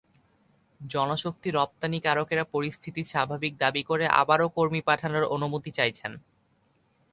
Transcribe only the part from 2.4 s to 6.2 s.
এখন পরিস্থিতি স্বাভাবিক দাবি করে আবারও কর্মী পাঠানোর অনুমতি চাইছেন।